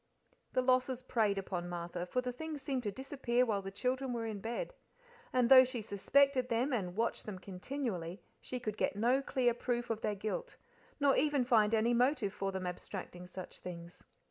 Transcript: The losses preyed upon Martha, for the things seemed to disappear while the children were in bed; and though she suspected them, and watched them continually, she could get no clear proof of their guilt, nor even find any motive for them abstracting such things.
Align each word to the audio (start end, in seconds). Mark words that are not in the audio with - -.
The 0.53 0.63
losses 0.63 1.03
preyed 1.03 1.37
upon 1.37 1.69
Martha, 1.69 2.07
for 2.07 2.21
the 2.21 2.31
things 2.31 2.63
seemed 2.63 2.81
to 2.81 2.91
disappear 2.91 3.45
while 3.45 3.61
the 3.61 3.69
children 3.69 4.13
were 4.13 4.25
in 4.25 4.39
bed; 4.41 4.73
and 5.31 5.47
though 5.47 5.63
she 5.63 5.83
suspected 5.83 6.49
them, 6.49 6.73
and 6.73 6.95
watched 6.95 7.27
them 7.27 7.37
continually, 7.37 8.23
she 8.41 8.59
could 8.59 8.77
get 8.77 8.95
no 8.95 9.21
clear 9.21 9.53
proof 9.53 9.91
of 9.91 10.01
their 10.01 10.15
guilt, 10.15 10.57
nor 10.99 11.15
even 11.15 11.43
find 11.45 11.75
any 11.75 11.93
motive 11.93 12.33
for 12.33 12.51
them 12.51 12.65
abstracting 12.65 13.27
such 13.27 13.59
things. 13.59 14.03